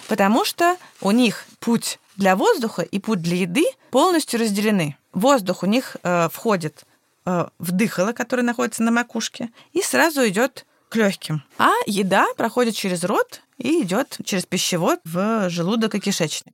потому 0.07 0.45
что 0.45 0.77
у 1.01 1.11
них 1.11 1.45
путь 1.59 1.99
для 2.15 2.35
воздуха 2.35 2.81
и 2.81 2.99
путь 2.99 3.21
для 3.21 3.37
еды 3.37 3.65
полностью 3.91 4.39
разделены. 4.39 4.97
Воздух 5.13 5.63
у 5.63 5.65
них 5.65 5.97
э, 6.03 6.29
входит 6.31 6.83
э, 7.25 7.47
в 7.59 7.71
дыхало, 7.71 8.13
которое 8.13 8.43
находится 8.43 8.83
на 8.83 8.91
макушке, 8.91 9.49
и 9.73 9.81
сразу 9.81 10.27
идет 10.27 10.65
к 10.89 10.95
легким. 10.95 11.43
А 11.57 11.71
еда 11.85 12.27
проходит 12.37 12.75
через 12.75 13.03
рот 13.03 13.41
и 13.57 13.81
идет 13.81 14.17
через 14.23 14.45
пищевод 14.45 14.99
в 15.03 15.49
желудок 15.49 15.95
и 15.95 15.99
кишечник. 15.99 16.53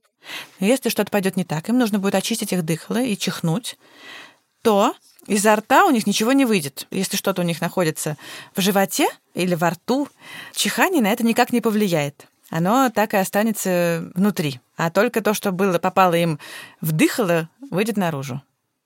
Если 0.58 0.88
что-то 0.88 1.10
пойдет 1.10 1.36
не 1.36 1.44
так, 1.44 1.68
им 1.68 1.78
нужно 1.78 1.98
будет 1.98 2.14
очистить 2.14 2.52
их 2.52 2.64
дыхало 2.64 3.02
и 3.02 3.16
чихнуть, 3.16 3.76
то 4.62 4.94
изо 5.26 5.54
рта 5.56 5.84
у 5.84 5.90
них 5.90 6.06
ничего 6.06 6.32
не 6.32 6.44
выйдет. 6.44 6.86
Если 6.90 7.16
что-то 7.16 7.42
у 7.42 7.44
них 7.44 7.60
находится 7.60 8.16
в 8.54 8.60
животе 8.60 9.08
или 9.34 9.54
во 9.54 9.70
рту, 9.70 10.08
чихание 10.54 11.02
на 11.02 11.12
это 11.12 11.24
никак 11.24 11.52
не 11.52 11.60
повлияет. 11.60 12.26
Оно 12.50 12.90
так 12.90 13.14
и 13.14 13.18
останется 13.18 14.10
внутри. 14.14 14.60
А 14.76 14.90
только 14.90 15.22
то, 15.22 15.34
что 15.34 15.52
было, 15.52 15.78
попало 15.78 16.14
им 16.14 16.38
в 16.80 16.92
дыхало, 16.92 17.48
выйдет 17.70 17.96
наружу. 17.96 18.42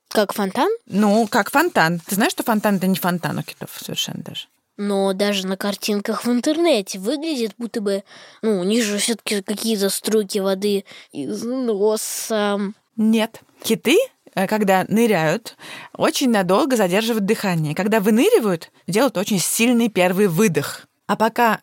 Как 0.09 0.33
фонтан? 0.33 0.69
Ну, 0.87 1.27
как 1.27 1.51
фонтан. 1.51 1.99
Ты 1.99 2.15
знаешь, 2.15 2.31
что 2.31 2.43
фонтан 2.43 2.77
это 2.77 2.87
не 2.87 2.95
фонтан 2.95 3.37
у 3.37 3.43
китов 3.43 3.69
совершенно 3.79 4.23
даже. 4.23 4.47
Но 4.77 5.13
даже 5.13 5.45
на 5.45 5.57
картинках 5.57 6.25
в 6.25 6.31
интернете 6.31 6.99
выглядит, 6.99 7.53
будто 7.57 7.81
бы, 7.81 8.03
ну, 8.41 8.59
у 8.59 8.63
них 8.63 8.83
же 8.83 8.97
все-таки 8.97 9.41
какие-то 9.41 9.89
струйки 9.89 10.39
воды 10.39 10.85
из 11.11 11.43
носа. 11.43 12.59
Нет. 12.95 13.41
Киты, 13.61 13.97
э, 14.35 14.47
когда 14.47 14.85
ныряют, 14.87 15.57
очень 15.95 16.29
надолго 16.29 16.77
задерживают 16.77 17.25
дыхание. 17.25 17.75
Когда 17.75 17.99
выныривают, 17.99 18.71
делают 18.87 19.17
очень 19.17 19.39
сильный 19.39 19.89
первый 19.89 20.27
выдох. 20.27 20.87
А 21.07 21.17
пока 21.17 21.59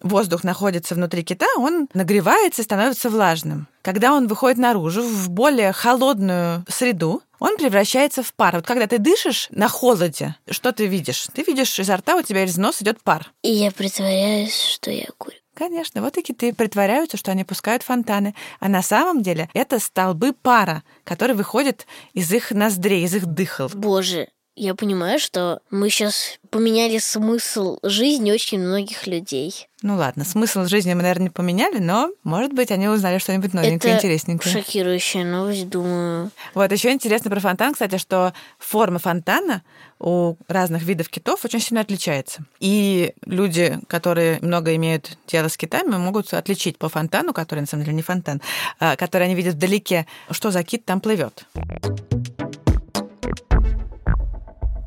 воздух 0.00 0.44
находится 0.44 0.94
внутри 0.94 1.22
кита, 1.22 1.46
он 1.56 1.88
нагревается 1.94 2.62
и 2.62 2.64
становится 2.64 3.10
влажным. 3.10 3.68
Когда 3.82 4.12
он 4.12 4.26
выходит 4.26 4.58
наружу 4.58 5.02
в 5.02 5.30
более 5.30 5.72
холодную 5.72 6.64
среду, 6.68 7.22
он 7.38 7.56
превращается 7.56 8.22
в 8.22 8.34
пар. 8.34 8.56
Вот 8.56 8.66
когда 8.66 8.86
ты 8.86 8.98
дышишь 8.98 9.48
на 9.50 9.68
холоде, 9.68 10.36
что 10.50 10.72
ты 10.72 10.86
видишь? 10.86 11.28
Ты 11.32 11.42
видишь, 11.42 11.78
изо 11.78 11.96
рта 11.96 12.16
у 12.16 12.22
тебя 12.22 12.44
из 12.44 12.56
носа 12.56 12.84
идет 12.84 13.00
пар. 13.02 13.30
И 13.42 13.50
я 13.50 13.70
притворяюсь, 13.70 14.60
что 14.60 14.90
я 14.90 15.06
курю. 15.16 15.36
Конечно, 15.54 16.02
вот 16.02 16.16
и 16.16 16.22
киты 16.22 16.52
притворяются, 16.52 17.16
что 17.16 17.32
они 17.32 17.42
пускают 17.42 17.82
фонтаны. 17.82 18.36
А 18.60 18.68
на 18.68 18.80
самом 18.80 19.22
деле 19.22 19.48
это 19.54 19.80
столбы 19.80 20.32
пара, 20.32 20.84
которые 21.02 21.36
выходят 21.36 21.84
из 22.12 22.32
их 22.32 22.52
ноздрей, 22.52 23.04
из 23.04 23.16
их 23.16 23.26
дыхал. 23.26 23.68
Боже, 23.74 24.28
я 24.58 24.74
понимаю, 24.74 25.18
что 25.18 25.60
мы 25.70 25.88
сейчас 25.88 26.38
поменяли 26.50 26.98
смысл 26.98 27.78
жизни 27.82 28.32
очень 28.32 28.58
многих 28.58 29.06
людей. 29.06 29.68
Ну 29.82 29.96
ладно, 29.96 30.24
смысл 30.24 30.64
жизни 30.64 30.92
мы, 30.94 31.02
наверное, 31.02 31.24
не 31.24 31.30
поменяли, 31.30 31.78
но, 31.78 32.10
может 32.24 32.52
быть, 32.52 32.72
они 32.72 32.88
узнали 32.88 33.18
что-нибудь 33.18 33.54
новенькое, 33.54 33.94
Это 33.94 33.98
интересненькое. 33.98 34.52
шокирующая 34.52 35.24
новость, 35.24 35.68
думаю. 35.68 36.30
Вот 36.54 36.72
еще 36.72 36.90
интересно 36.90 37.30
про 37.30 37.38
фонтан, 37.38 37.74
кстати, 37.74 37.96
что 37.96 38.32
форма 38.58 38.98
фонтана 38.98 39.62
у 40.00 40.34
разных 40.48 40.82
видов 40.82 41.08
китов 41.08 41.44
очень 41.44 41.60
сильно 41.60 41.82
отличается. 41.82 42.44
И 42.58 43.12
люди, 43.24 43.78
которые 43.86 44.38
много 44.40 44.74
имеют 44.74 45.16
дело 45.28 45.48
с 45.48 45.56
китами, 45.56 45.96
могут 45.96 46.32
отличить 46.34 46.78
по 46.78 46.88
фонтану, 46.88 47.32
который 47.32 47.60
на 47.60 47.66
самом 47.66 47.84
деле 47.84 47.96
не 47.96 48.02
фонтан, 48.02 48.42
а, 48.80 48.96
который 48.96 49.24
они 49.24 49.36
видят 49.36 49.54
вдалеке, 49.54 50.06
что 50.32 50.50
за 50.50 50.64
кит 50.64 50.84
там 50.84 51.00
плывет. 51.00 51.44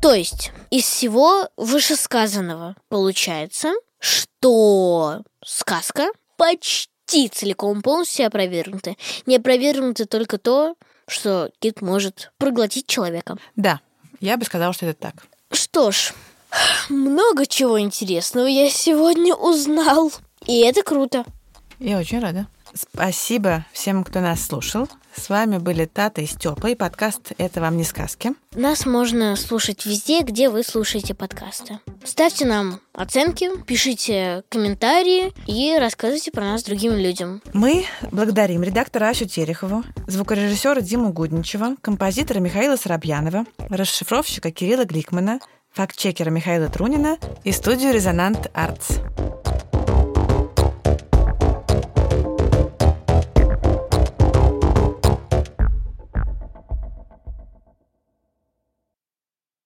То 0.02 0.14
есть 0.14 0.50
из 0.70 0.82
всего 0.82 1.48
вышесказанного 1.56 2.74
получается, 2.88 3.72
что 4.00 5.22
сказка 5.44 6.08
почти 6.36 7.28
целиком 7.28 7.82
полностью 7.82 8.26
опровергнута. 8.26 8.96
Не 9.26 9.36
опровергнуто 9.36 10.06
только 10.06 10.38
то, 10.38 10.74
что 11.06 11.50
кит 11.60 11.82
может 11.82 12.32
проглотить 12.36 12.88
человека. 12.88 13.38
Да, 13.54 13.80
я 14.18 14.36
бы 14.36 14.44
сказала, 14.44 14.72
что 14.72 14.86
это 14.86 15.00
так. 15.00 15.14
Что 15.52 15.92
ж, 15.92 16.12
много 16.88 17.46
чего 17.46 17.80
интересного 17.80 18.46
я 18.46 18.68
сегодня 18.70 19.36
узнал. 19.36 20.12
И 20.46 20.62
это 20.62 20.82
круто. 20.82 21.24
Я 21.78 21.98
очень 21.98 22.18
рада. 22.18 22.48
Спасибо 22.74 23.66
всем, 23.72 24.02
кто 24.02 24.18
нас 24.18 24.44
слушал. 24.44 24.88
С 25.14 25.28
вами 25.28 25.58
были 25.58 25.84
Тата 25.84 26.22
и 26.22 26.26
Степа, 26.26 26.68
и 26.68 26.74
подкаст 26.74 27.32
«Это 27.36 27.60
вам 27.60 27.76
не 27.76 27.84
сказки». 27.84 28.32
Нас 28.54 28.86
можно 28.86 29.36
слушать 29.36 29.84
везде, 29.84 30.22
где 30.22 30.48
вы 30.48 30.62
слушаете 30.62 31.14
подкасты. 31.14 31.80
Ставьте 32.02 32.46
нам 32.46 32.80
оценки, 32.94 33.50
пишите 33.66 34.42
комментарии 34.48 35.32
и 35.46 35.76
рассказывайте 35.78 36.30
про 36.30 36.44
нас 36.44 36.62
другим 36.62 36.94
людям. 36.94 37.42
Мы 37.52 37.84
благодарим 38.10 38.62
редактора 38.62 39.10
Асю 39.10 39.26
Терехову, 39.26 39.84
звукорежиссера 40.06 40.80
Диму 40.80 41.12
Гудничева, 41.12 41.76
композитора 41.82 42.40
Михаила 42.40 42.76
Соробьянова, 42.76 43.44
расшифровщика 43.68 44.50
Кирилла 44.50 44.84
Гликмана, 44.84 45.40
фактчекера 45.72 46.30
Михаила 46.30 46.68
Трунина 46.68 47.18
и 47.44 47.52
студию 47.52 47.92
«Резонант 47.92 48.50
Артс». 48.54 48.98